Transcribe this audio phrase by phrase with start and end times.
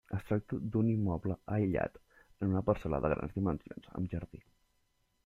[0.17, 4.43] Es tracta d'un immoble aïllat en una parcel·la de grans dimensions amb jardí.